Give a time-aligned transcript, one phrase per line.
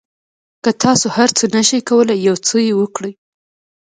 [0.63, 3.13] که تاسو هر څه نه شئ کولای یو څه یې وکړئ.